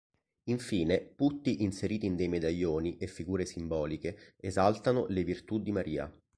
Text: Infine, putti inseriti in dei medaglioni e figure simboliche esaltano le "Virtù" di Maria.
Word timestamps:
Infine, 0.45 0.99
putti 0.99 1.61
inseriti 1.61 2.07
in 2.07 2.15
dei 2.15 2.27
medaglioni 2.27 2.97
e 2.97 3.05
figure 3.05 3.45
simboliche 3.45 4.33
esaltano 4.37 5.05
le 5.09 5.23
"Virtù" 5.23 5.59
di 5.59 5.71
Maria. 5.71 6.11